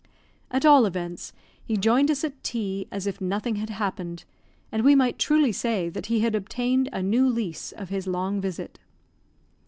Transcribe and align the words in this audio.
At 0.49 0.65
all 0.65 0.87
events, 0.87 1.31
he 1.63 1.77
joined 1.77 2.09
us 2.09 2.23
at 2.23 2.43
tea 2.43 2.87
as 2.91 3.05
if 3.05 3.21
nothing 3.21 3.57
had 3.57 3.69
happened, 3.69 4.23
and 4.71 4.83
we 4.83 4.95
might 4.95 5.19
truly 5.19 5.51
say 5.51 5.89
that 5.89 6.07
he 6.07 6.21
had 6.21 6.33
obtained 6.33 6.89
a 6.91 7.03
new 7.03 7.29
lease 7.29 7.71
of 7.71 7.89
his 7.89 8.07
long 8.07 8.41
visit. 8.41 8.79